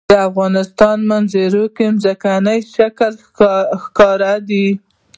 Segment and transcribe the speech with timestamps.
[0.09, 3.13] د افغانستان په منظره کې ځمکنی شکل
[3.81, 4.67] ښکاره ده.